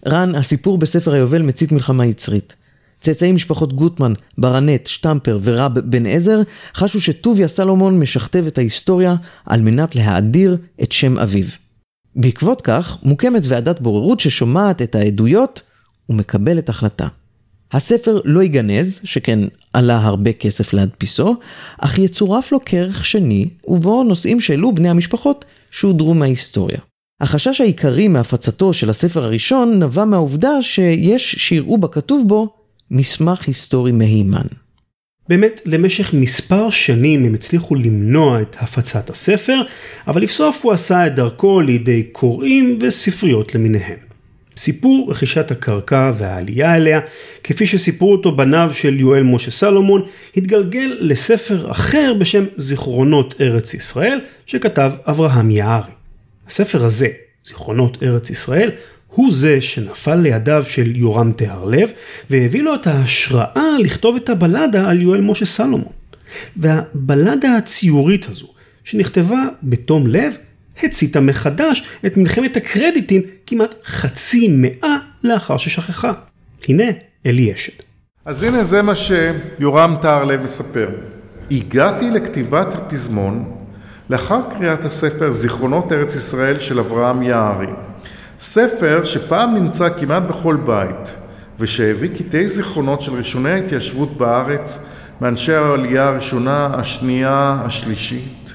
[0.08, 2.54] רן, הסיפור בספר היובל מצית מלחמה יצרית.
[3.00, 6.40] צאצאי משפחות גוטמן, ברנט, שטמפר ורב בן עזר
[6.74, 9.14] חשו שטוביה סלומון משכתב את ההיסטוריה
[9.46, 11.46] על מנת להאדיר את שם אביו.
[12.16, 15.62] בעקבות כך מוקמת ועדת בוררות ששומעת את העדויות
[16.08, 17.08] ומקבלת החלטה.
[17.74, 19.38] הספר לא ייגנז, שכן
[19.72, 21.37] עלה הרבה כסף להדפיסו,
[21.78, 26.78] אך יצורף לו כרך שני, ובו נושאים שהעלו בני המשפחות שהודרו מההיסטוריה.
[27.20, 32.48] החשש העיקרי מהפצתו של הספר הראשון נבע מהעובדה שיש שיראו בכתוב בו
[32.90, 34.46] מסמך היסטורי מהימן.
[35.28, 39.62] באמת, למשך מספר שנים הם הצליחו למנוע את הפצת הספר,
[40.06, 44.13] אבל לבסוף הוא עשה את דרכו לידי קוראים וספריות למיניהם.
[44.57, 47.01] סיפור רכישת הקרקע והעלייה אליה,
[47.45, 50.03] כפי שסיפרו אותו בניו של יואל משה סלומון,
[50.37, 55.93] התגלגל לספר אחר בשם זיכרונות ארץ ישראל, שכתב אברהם יערי.
[56.47, 57.09] הספר הזה,
[57.45, 58.71] זיכרונות ארץ ישראל,
[59.09, 61.90] הוא זה שנפל לידיו של יורם טהרלב,
[62.31, 65.93] והביא לו את ההשראה לכתוב את הבלדה על יואל משה סלומון.
[66.57, 68.47] והבלדה הציורית הזו,
[68.85, 70.37] שנכתבה בתום לב,
[70.82, 76.12] הציתה מחדש את מלחמת הקרדיטים כמעט חצי מאה לאחר ששכחה.
[76.68, 76.84] הנה
[77.26, 77.72] אלי אשד.
[78.24, 80.88] אז הנה זה מה שיורם טהרלב מספר.
[81.50, 83.54] הגעתי לכתיבת הפזמון
[84.10, 87.66] לאחר קריאת הספר זיכרונות ארץ ישראל של אברהם יערי.
[88.40, 91.16] ספר שפעם נמצא כמעט בכל בית,
[91.58, 94.78] ושהביא קטעי זיכרונות של ראשוני ההתיישבות בארץ,
[95.20, 98.54] מאנשי העלייה הראשונה, השנייה, השלישית.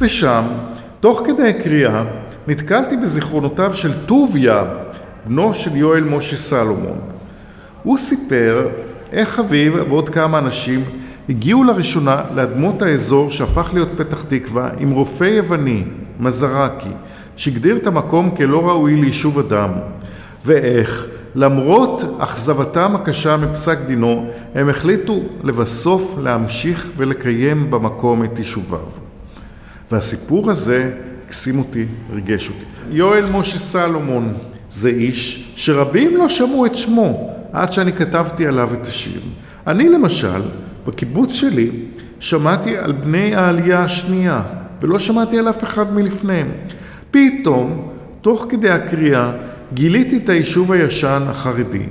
[0.00, 0.44] ושם,
[1.04, 2.04] תוך כדי קריאה,
[2.48, 4.64] נתקלתי בזיכרונותיו של טוביה,
[5.26, 6.98] בנו של יואל משה סלומון.
[7.82, 8.68] הוא סיפר
[9.12, 10.84] איך אביו ועוד כמה אנשים
[11.28, 15.84] הגיעו לראשונה לאדמות האזור שהפך להיות פתח תקווה עם רופא יווני,
[16.20, 16.92] מזרקי,
[17.36, 19.70] שהגדיר את המקום כלא ראוי ליישוב אדם,
[20.44, 29.03] ואיך למרות אכזבתם הקשה מפסק דינו, הם החליטו לבסוף להמשיך ולקיים במקום את יישוביו.
[29.94, 30.90] והסיפור הזה
[31.26, 32.64] הקסים אותי, ריגש אותי.
[32.90, 34.34] יואל משה סלומון
[34.70, 39.20] זה איש שרבים לא שמעו את שמו עד שאני כתבתי עליו את השיר.
[39.66, 40.42] אני למשל,
[40.86, 41.70] בקיבוץ שלי,
[42.20, 44.42] שמעתי על בני העלייה השנייה,
[44.82, 46.48] ולא שמעתי על אף אחד מלפניהם.
[47.10, 47.88] פתאום,
[48.20, 49.32] תוך כדי הקריאה,
[49.74, 51.86] גיליתי את היישוב הישן החרדי,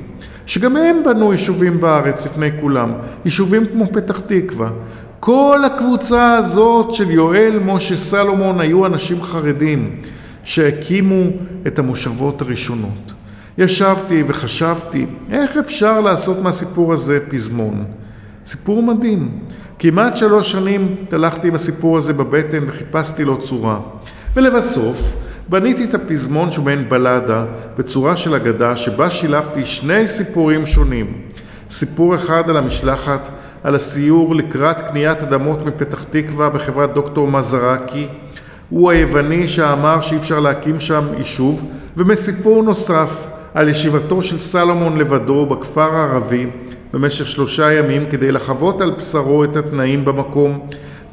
[0.46, 2.92] שגם הם בנו יישובים בארץ לפני כולם,
[3.26, 4.70] יישובים כמו פתח תקווה.
[5.26, 9.96] כל הקבוצה הזאת של יואל משה סלומון היו אנשים חרדים
[10.44, 11.24] שהקימו
[11.68, 13.14] את המושבות הראשונות.
[13.58, 17.84] ישבתי וחשבתי, איך אפשר לעשות מהסיפור הזה פזמון?
[18.46, 19.40] סיפור מדהים.
[19.80, 23.80] כמעט שלוש שנים תלכתי עם הסיפור הזה בבטן וחיפשתי לו צורה.
[24.36, 25.14] ולבסוף,
[25.50, 27.46] בניתי את הפזמון שהוא מעין בלדה
[27.78, 31.14] בצורה של אגדה שבה שילבתי שני סיפורים שונים.
[31.70, 33.30] סיפור אחד על המשלחת,
[33.64, 38.08] על הסיור לקראת קניית אדמות מפתח תקווה בחברת דוקטור מזרקי.
[38.70, 41.64] הוא היווני שאמר שאי אפשר להקים שם יישוב,
[41.98, 46.48] ומסיפור נוסף על ישיבתו של סלומון לבדו בכפר הערבי
[46.94, 50.68] במשך שלושה ימים כדי לחוות על בשרו את התנאים במקום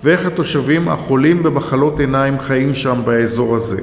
[0.05, 3.81] ואיך התושבים החולים במחלות עיניים חיים שם באזור הזה.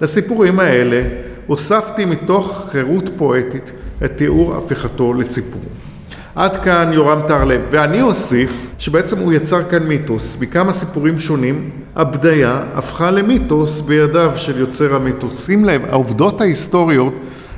[0.00, 1.02] לסיפורים האלה
[1.46, 3.72] הוספתי מתוך חירות פואטית
[4.04, 5.62] את תיאור הפיכתו לציפור.
[6.34, 10.38] עד כאן יורם טרלב, ואני אוסיף שבעצם הוא יצר כאן מיתוס.
[10.40, 15.46] מכמה סיפורים שונים, הבדיה הפכה למיתוס בידיו של יוצר המיתוס.
[15.46, 17.14] שים לב, העובדות ההיסטוריות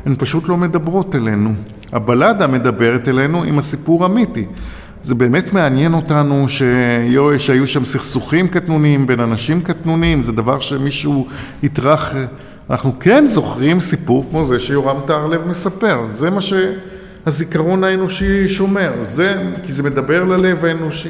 [0.06, 1.52] הן פשוט לא מדברות אלינו.
[1.92, 4.44] הבלדה מדברת אלינו עם הסיפור המיתי.
[5.02, 11.26] זה באמת מעניין אותנו שיו, שהיו שם סכסוכים קטנוניים בין אנשים קטנוניים, זה דבר שמישהו
[11.62, 12.14] יטרח...
[12.70, 16.40] אנחנו כן זוכרים סיפור כמו זה שיורם טהרלב מספר, זה מה
[17.26, 21.08] שהזיכרון האנושי שומר, זה, כי זה מדבר ללב האנושי.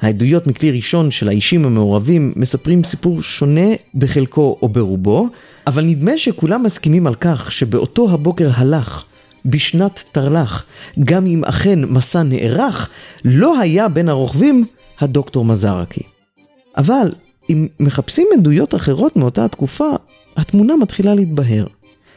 [0.00, 5.28] העדויות מכלי ראשון של האישים המעורבים מספרים סיפור שונה בחלקו או ברובו,
[5.66, 9.04] אבל נדמה שכולם מסכימים על כך שבאותו הבוקר הלך,
[9.44, 10.64] בשנת תרל"ח,
[11.04, 12.90] גם אם אכן מסע נערך,
[13.24, 14.64] לא היה בין הרוכבים
[15.00, 16.02] הדוקטור מזרקי.
[16.76, 17.14] אבל
[17.50, 19.90] אם מחפשים עדויות אחרות מאותה התקופה,
[20.36, 21.66] התמונה מתחילה להתבהר.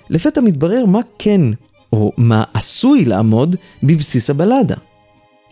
[0.10, 1.42] לפתע מתברר מה כן,
[1.94, 4.76] או מה עשוי לעמוד, בבסיס הבלדה.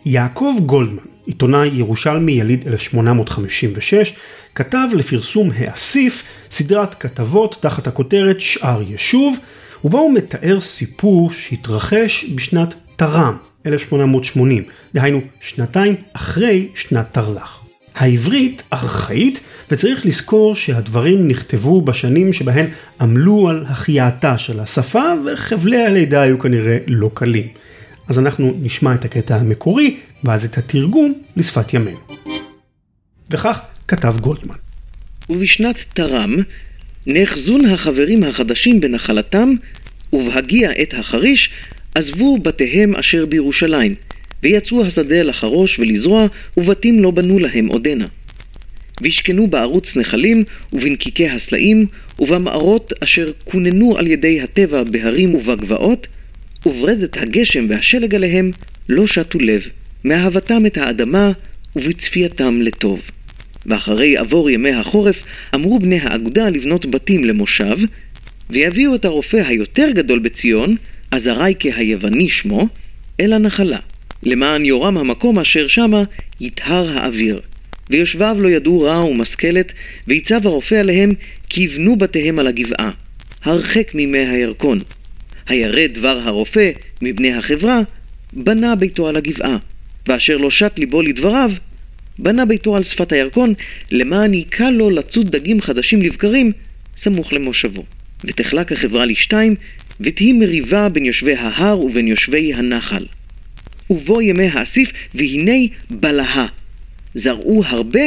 [0.04, 4.14] יעקב גולדמן, עיתונאי ירושלמי יליד 1856,
[4.54, 9.36] כתב לפרסום האסיף סדרת כתבות תחת הכותרת שאר יישוב,
[9.84, 14.62] ובה הוא מתאר סיפור שהתרחש בשנת תר"ם, 1880,
[14.94, 17.67] דהיינו שנתיים אחרי שנת תרל"ח.
[17.98, 22.66] העברית ארכאית, וצריך לזכור שהדברים נכתבו בשנים שבהן
[23.00, 27.48] עמלו על החייאתה של השפה, וחבלי הלידה היו כנראה לא קלים.
[28.08, 31.98] אז אנחנו נשמע את הקטע המקורי, ואז את התרגום לשפת ימינו.
[33.30, 34.54] וכך כתב גולדמן.
[35.30, 36.36] ובשנת תר"ם
[37.06, 39.52] נאחזון החברים החדשים בנחלתם,
[40.12, 41.50] ובהגיע עת החריש,
[41.94, 43.94] עזבו בתיהם אשר בירושלים,
[44.42, 48.06] ויצאו השדה לחרוש ולזרוע, ובתים לא בנו להם עודנה.
[49.00, 51.86] וישכנו בערוץ נחלים ובנקיקי הסלעים
[52.18, 56.06] ובמערות אשר כוננו על ידי הטבע בהרים ובגבעות,
[56.66, 58.50] וברדת הגשם והשלג עליהם
[58.88, 59.62] לא שטו לב,
[60.04, 61.32] מאהבתם את האדמה
[61.76, 63.00] ובצפייתם לטוב.
[63.66, 65.24] ואחרי עבור ימי החורף
[65.54, 67.76] אמרו בני האגודה לבנות בתים למושב,
[68.50, 70.76] ויביאו את הרופא היותר גדול בציון,
[71.10, 72.68] עזרייקה היווני שמו,
[73.20, 73.78] אל הנחלה,
[74.22, 76.02] למען יורם המקום אשר שמה
[76.40, 77.40] יטהר האוויר.
[77.90, 79.72] ויושביו לא ידעו רע ומשכלת,
[80.08, 81.10] ויצב הרופא עליהם
[81.48, 82.90] כי יבנו בתיהם על הגבעה,
[83.44, 84.78] הרחק מימי הירקון.
[85.46, 86.70] הירד דבר הרופא
[87.02, 87.80] מבני החברה,
[88.32, 89.56] בנה ביתו על הגבעה,
[90.08, 91.50] ואשר לא שט ליבו לדבריו,
[92.18, 93.54] בנה ביתו על שפת הירקון,
[93.90, 96.52] למען יקל לו לצוד דגים חדשים לבקרים,
[96.96, 97.84] סמוך למושבו.
[98.24, 99.54] ותחלק החברה לשתיים,
[100.00, 103.06] ותהי מריבה בין יושבי ההר ובין יושבי הנחל.
[103.90, 106.46] ובו ימי האסיף, והנה בלהה.
[107.14, 108.00] זרעו הרבה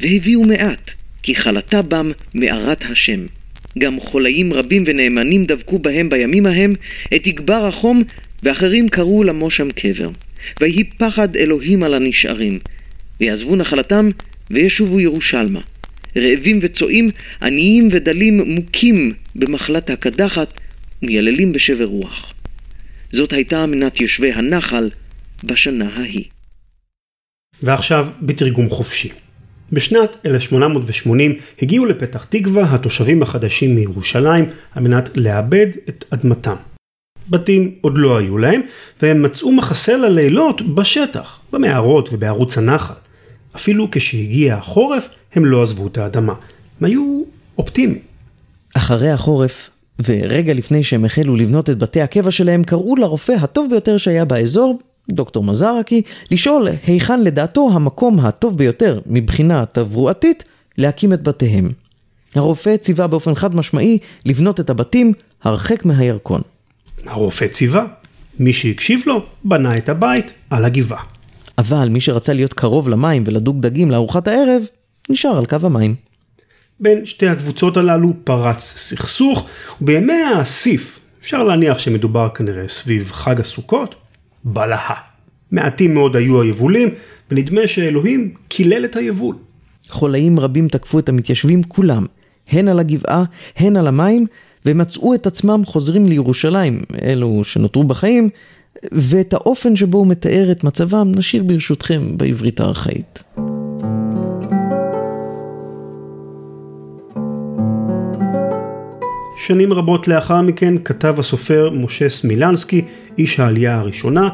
[0.00, 0.90] והביאו מעט,
[1.22, 3.26] כי חלתה בם מערת השם.
[3.78, 6.74] גם חולאים רבים ונאמנים דבקו בהם בימים ההם,
[7.16, 8.02] את יגבר החום,
[8.42, 10.10] ואחרים קראו למו שם קבר.
[10.60, 12.58] ויהי פחד אלוהים על הנשארים,
[13.20, 14.10] ויעזבו נחלתם,
[14.50, 15.60] וישובו ירושלמה.
[16.16, 17.08] רעבים וצועים,
[17.42, 20.60] עניים ודלים מוכים במחלת הקדחת,
[21.02, 22.32] ומייללים בשבר רוח.
[23.12, 24.90] זאת הייתה מנת יושבי הנחל
[25.44, 26.24] בשנה ההיא.
[27.62, 29.10] ועכשיו בתרגום חופשי.
[29.72, 36.56] בשנת 1880 הגיעו לפתח תקווה התושבים החדשים מירושלים על מנת לאבד את אדמתם.
[37.30, 38.60] בתים עוד לא היו להם,
[39.02, 42.94] והם מצאו מחסה ללילות בשטח, במערות ובערוץ הנחל.
[43.56, 46.34] אפילו כשהגיע החורף, הם לא עזבו את האדמה.
[46.80, 47.22] הם היו
[47.58, 48.02] אופטימיים.
[48.76, 49.70] אחרי החורף,
[50.04, 54.80] ורגע לפני שהם החלו לבנות את בתי הקבע שלהם, קראו לרופא הטוב ביותר שהיה באזור,
[55.08, 60.44] דוקטור מזרקי, לשאול היכן לדעתו המקום הטוב ביותר מבחינה תברואתית
[60.78, 61.70] להקים את בתיהם.
[62.34, 66.40] הרופא ציווה באופן חד משמעי לבנות את הבתים הרחק מהירקון.
[67.06, 67.86] הרופא ציווה.
[68.38, 71.02] מי שהקשיב לו, בנה את הבית על הגבעה.
[71.58, 74.62] אבל מי שרצה להיות קרוב למים ולדוג דגים לארוחת הערב,
[75.10, 75.94] נשאר על קו המים.
[76.80, 79.46] בין שתי הקבוצות הללו פרץ סכסוך,
[79.80, 83.94] ובימי האסיף, אפשר להניח שמדובר כנראה סביב חג הסוכות,
[84.44, 84.94] בלהה.
[85.50, 86.88] מעטים מאוד היו היבולים,
[87.30, 89.36] ונדמה שאלוהים קילל את היבול.
[89.88, 92.06] חולאים רבים תקפו את המתיישבים כולם,
[92.50, 93.24] הן על הגבעה,
[93.56, 94.26] הן על המים,
[94.66, 98.28] ומצאו את עצמם חוזרים לירושלים, אלו שנותרו בחיים,
[98.92, 103.22] ואת האופן שבו הוא מתאר את מצבם נשאיר ברשותכם בעברית הארכאית.
[109.40, 112.82] שנים רבות לאחר מכן כתב הסופר משה סמילנסקי,
[113.18, 114.28] איש העלייה הראשונה,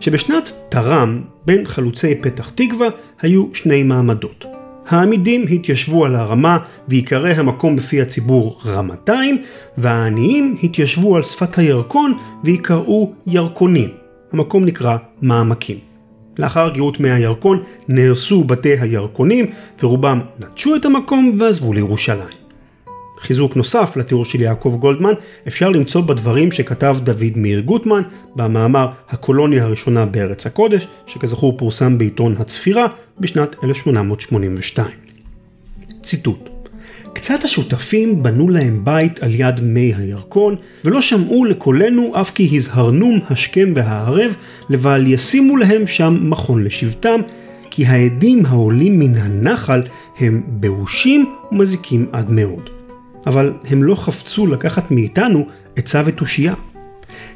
[0.00, 2.88] שבשנת תר"ם, בין חלוצי פתח תקווה,
[3.20, 4.44] היו שני מעמדות.
[4.88, 9.42] העמידים התיישבו על הרמה ויקרא המקום בפי הציבור רמתיים,
[9.78, 13.88] והעניים התיישבו על שפת הירקון ויקראו ירקונים.
[14.32, 15.78] המקום נקרא מעמקים.
[16.38, 19.46] לאחר גאות מי הירקון נהרסו בתי הירקונים
[19.82, 22.41] ורובם נטשו את המקום ועזבו לירושלים.
[23.22, 25.12] חיזוק נוסף לתיאור של יעקב גולדמן
[25.48, 28.02] אפשר למצוא בדברים שכתב דוד מאיר גוטמן
[28.36, 32.86] במאמר הקולוניה הראשונה בארץ הקודש, שכזכור פורסם בעיתון הצפירה
[33.20, 34.88] בשנת 1882.
[36.02, 36.48] ציטוט
[37.12, 43.20] קצת השותפים בנו להם בית על יד מי הירקון, ולא שמעו לקולנו אף כי הזהרנום
[43.30, 44.34] השכם והערב,
[44.70, 47.20] לבל ישימו להם שם מכון לשבטם,
[47.70, 49.82] כי העדים העולים מן הנחל
[50.18, 52.81] הם באושים ומזיקים עד מאוד.
[53.26, 56.54] אבל הם לא חפצו לקחת מאיתנו עצה ותושייה.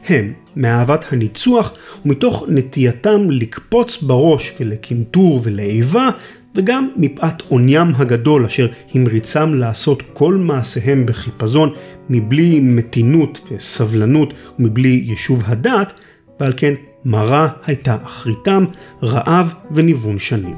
[0.09, 1.72] הם, מאהבת הניצוח
[2.05, 6.09] ומתוך נטייתם לקפוץ בראש ולקנטור ולאיבה,
[6.55, 11.72] וגם מפאת עוניים הגדול אשר המריצם לעשות כל מעשיהם בחיפזון
[12.11, 15.92] מבלי מתינות וסבלנות ומבלי יישוב הדעת,
[16.40, 18.64] ועל כן מרה הייתה אחריתם,
[19.03, 20.57] רעב וניוון שנים.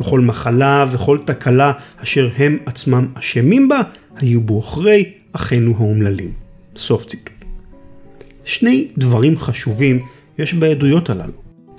[0.00, 3.80] וכל מחלה וכל תקלה אשר הם עצמם אשמים בה,
[4.20, 6.32] היו בעוכרי אחינו האומללים.
[6.76, 7.34] סוף ציטוט.
[8.44, 10.06] שני דברים חשובים
[10.38, 11.32] יש בעדויות הללו.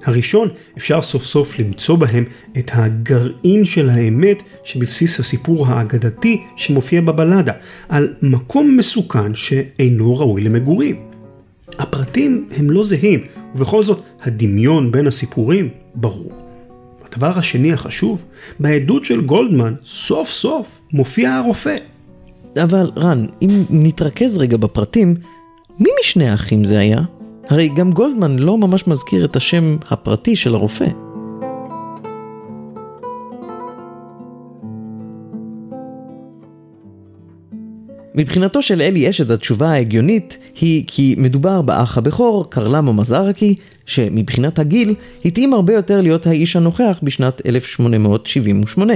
[0.06, 2.24] הראשון, אפשר סוף סוף למצוא בהם
[2.58, 7.54] את הגרעין של האמת שבבסיס הסיפור האגדתי שמופיע בבלדה,
[7.90, 10.96] על מקום מסוכן שאינו ראוי למגורים.
[11.80, 13.20] הפרטים הם לא זהים,
[13.56, 16.32] ובכל זאת הדמיון בין הסיפורים ברור.
[17.06, 18.26] הדבר השני החשוב,
[18.60, 21.76] בעדות של גולדמן סוף סוף מופיע הרופא.
[22.58, 25.16] אבל רן, אם נתרכז רגע בפרטים,
[25.80, 27.02] מי משני האחים זה היה?
[27.50, 30.88] הרי גם גולדמן לא ממש מזכיר את השם הפרטי של הרופא.
[38.16, 44.96] מבחינתו של אלי אשד התשובה ההגיונית היא כי מדובר באח הבכור, קרלמה מזרקי, שמבחינת הגיל
[45.26, 48.94] התאים הרבה יותר להיות האיש הנוכח בשנת 1878.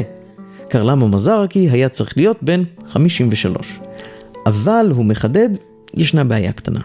[0.70, 3.80] קרלמו מזרקי היה צריך להיות בן 53.
[4.46, 5.50] אבל, הוא מחדד,
[5.94, 6.80] ישנה בעיה קטנה.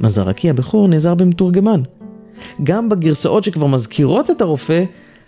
[0.00, 1.82] מזרקי הבכור נעזר במתורגמן.
[2.62, 4.84] גם בגרסאות שכבר מזכירות את הרופא,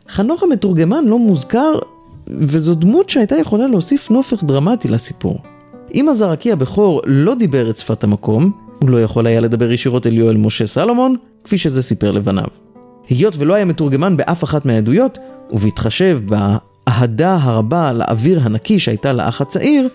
[0.09, 1.73] חנוך המתורגמן לא מוזכר,
[2.27, 5.39] וזו דמות שהייתה יכולה להוסיף נופך דרמטי לסיפור.
[5.95, 10.17] אם הזרקי הבכור לא דיבר את שפת המקום, הוא לא יכול היה לדבר ישירות אל
[10.17, 12.49] יואל משה סלומון, כפי שזה סיפר לבניו.
[13.09, 15.19] היות ולא היה מתורגמן באף אחת מהעדויות,
[15.51, 16.21] ובהתחשב
[16.91, 19.89] באהדה הרבה לאוויר הנקי שהייתה לאח הצעיר,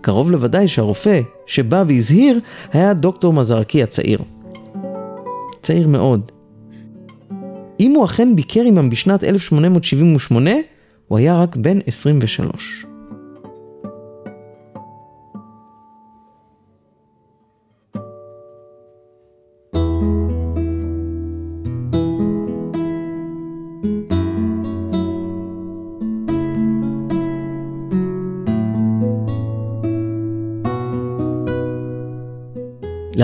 [0.00, 2.40] קרוב לוודאי שהרופא שבא והזהיר
[2.72, 4.18] היה דוקטור מזרקי הצעיר.
[5.62, 6.32] צעיר מאוד.
[7.80, 10.50] אם הוא אכן ביקר עמם בשנת 1878,
[11.08, 12.86] הוא היה רק בן 23.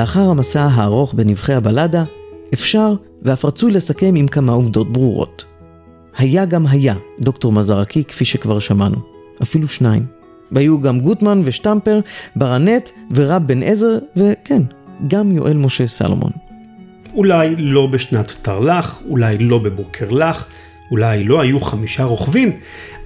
[0.02, 2.04] לאחר המסע הארוך בנבחי הבלדה,
[2.54, 5.44] אפשר ואף רצוי לסכם עם כמה עובדות ברורות.
[6.18, 8.96] היה גם היה דוקטור מזרקי כפי שכבר שמענו,
[9.42, 10.06] אפילו שניים.
[10.52, 12.00] והיו גם גוטמן ושטמפר,
[12.36, 14.62] ברנט ורב בן עזר, וכן,
[15.08, 16.32] גם יואל משה סלומון.
[17.14, 20.44] אולי לא בשנת תרל"ח, אולי לא בבוקר לך,
[20.90, 22.52] אולי לא היו חמישה רוכבים,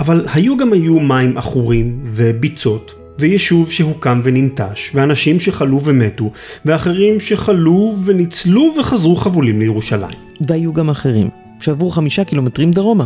[0.00, 6.30] אבל היו גם היו מים עכורים וביצות ויישוב שהוקם וננטש, ואנשים שחלו ומתו,
[6.64, 10.18] ואחרים שחלו וניצלו וחזרו חבולים לירושלים.
[10.48, 11.28] והיו גם אחרים,
[11.60, 13.04] שעברו חמישה קילומטרים דרומה,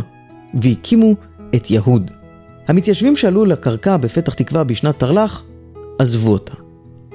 [0.53, 1.15] והקימו
[1.55, 2.11] את יהוד.
[2.67, 5.43] המתיישבים שעלו לקרקע בפתח תקווה בשנת תרל"ח,
[5.99, 6.53] עזבו אותה.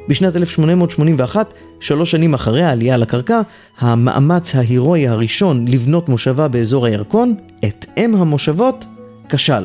[0.09, 3.41] בשנת 1881, שלוש שנים אחרי העלייה לקרקע,
[3.79, 7.35] המאמץ ההירואי הראשון לבנות מושבה באזור הירקון,
[7.65, 8.85] את אם המושבות,
[9.29, 9.65] כשל.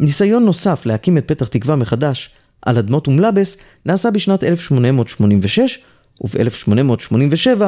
[0.00, 2.30] ניסיון נוסף להקים את פתח תקווה מחדש
[2.62, 5.78] על אדמות אומלבס נעשה בשנת 1886,
[6.20, 7.62] וב-1887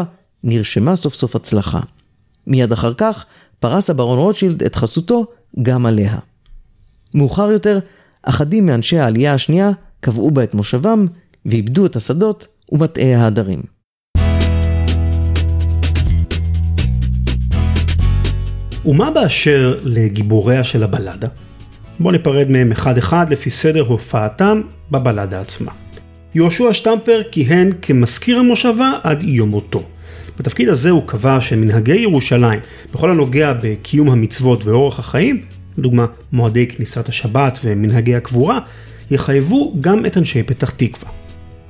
[0.44, 1.80] נרשמה סוף סוף הצלחה.
[2.46, 3.24] מיד אחר כך
[3.60, 5.26] פרס הברון רוטשילד את חסותו
[5.62, 6.18] גם עליה.
[7.14, 7.78] מאוחר יותר,
[8.22, 9.70] אחדים מאנשי העלייה השנייה
[10.00, 11.06] קבעו בה את מושבם
[11.46, 13.62] ואיבדו את השדות ומטעי ההדרים.
[18.84, 21.28] ומה באשר לגיבוריה של הבלדה?
[22.00, 25.72] בואו ניפרד מהם אחד-אחד לפי סדר הופעתם בבלדה עצמה.
[26.34, 29.82] יהושע שטמפר כיהן כמזכיר המושבה עד יום מותו.
[30.38, 32.60] בתפקיד הזה הוא קבע שמנהגי ירושלים,
[32.94, 35.42] בכל הנוגע בקיום המצוות ואורח החיים,
[35.78, 38.58] לדוגמה מועדי כניסת השבת ומנהגי הקבורה,
[39.10, 41.10] יחייבו גם את אנשי פתח תקווה.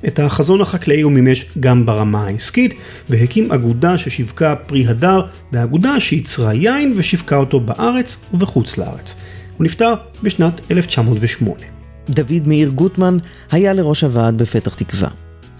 [0.07, 2.73] את החזון החקלאי הוא מימש גם ברמה העסקית,
[3.09, 5.21] והקים אגודה ששיווקה פרי הדר,
[5.51, 9.21] ואגודה שייצרה יין ושיווקה אותו בארץ ובחוץ לארץ.
[9.57, 9.93] הוא נפטר
[10.23, 11.59] בשנת 1908.
[12.09, 13.17] דוד מאיר גוטמן
[13.51, 15.09] היה לראש הוועד בפתח תקווה.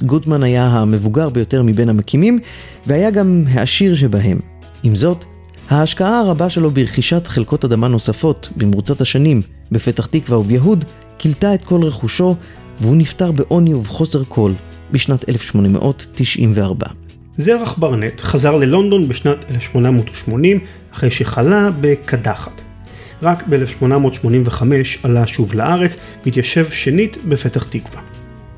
[0.01, 2.39] גוטמן היה המבוגר ביותר מבין המקימים,
[2.87, 4.39] והיה גם העשיר שבהם.
[4.83, 5.25] עם זאת,
[5.69, 9.41] ההשקעה הרבה שלו ברכישת חלקות אדמה נוספות במרוצת השנים
[9.71, 10.85] בפתח תקווה וביהוד,
[11.17, 12.35] כילתה את כל רכושו,
[12.81, 14.51] והוא נפטר בעוני ובחוסר כל
[14.91, 16.87] בשנת 1894.
[17.37, 20.59] זרח ברנט חזר ללונדון בשנת 1880
[20.93, 22.62] אחרי שחלה בקדחת.
[23.23, 24.63] רק ב-1885
[25.03, 28.01] עלה שוב לארץ והתיישב שנית בפתח תקווה.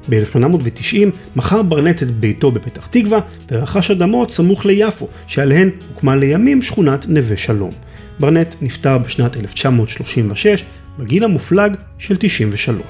[0.09, 3.19] ב-1890 מכר ברנט את ביתו בפתח תקווה
[3.51, 7.71] ורכש אדמות סמוך ליפו, שעליהן הוקמה לימים שכונת נווה שלום.
[8.19, 10.63] ברנט נפטר בשנת 1936
[10.99, 12.85] בגיל המופלג של 93.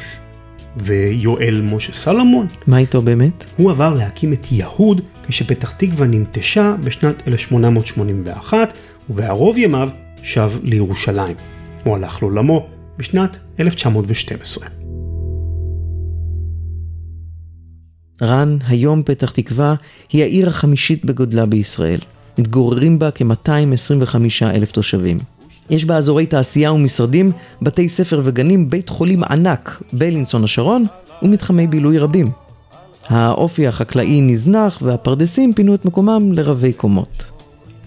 [0.78, 2.48] ויואל משה סלומון?
[2.68, 3.46] מה איתו באמת?
[3.58, 8.78] הוא עבר להקים את יהוד כשפתח תקווה ננטשה בשנת 1881
[9.10, 9.90] ובערוב ימיו
[10.24, 11.55] שב לירושלים.
[11.86, 12.68] הוא הלך לעולמו
[12.98, 14.68] בשנת 1912.
[18.22, 19.76] רן, היום פתח תקווה,
[20.12, 22.00] היא העיר החמישית בגודלה בישראל.
[22.38, 25.20] מתגוררים בה כ-225 אלף תושבים.
[25.70, 27.32] יש בה אזורי תעשייה ומשרדים,
[27.62, 30.86] בתי ספר וגנים, בית חולים ענק בלינסון השרון
[31.22, 32.32] ומתחמי בילוי רבים.
[33.08, 37.35] האופי החקלאי נזנח והפרדסים פינו את מקומם לרבי קומות.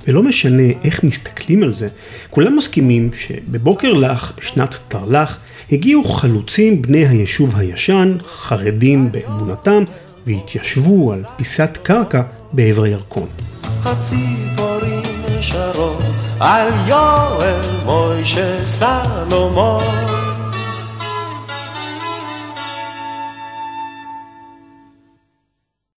[0.09, 1.89] ולא משנה איך מסתכלים על זה,
[2.31, 5.39] כולם מסכימים שבבוקר לך, בשנת תרל"ח,
[5.73, 9.85] הגיעו חלוצים בני היישוב הישן, חרדים באמונתם,
[10.27, 13.29] והתיישבו על פיסת קרקע בעבר הירקון.
[13.85, 15.03] הציפורים
[15.41, 16.03] שרות
[16.41, 20.18] על יואל מוישה סלומון